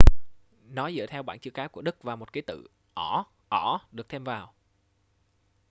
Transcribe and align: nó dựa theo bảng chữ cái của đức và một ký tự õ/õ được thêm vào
nó 0.69 0.91
dựa 0.91 1.05
theo 1.05 1.23
bảng 1.23 1.39
chữ 1.39 1.51
cái 1.51 1.67
của 1.67 1.81
đức 1.81 2.03
và 2.03 2.15
một 2.15 2.33
ký 2.33 2.41
tự 2.41 2.67
õ/õ 2.95 3.79
được 3.91 4.09
thêm 4.09 4.23
vào 4.23 4.53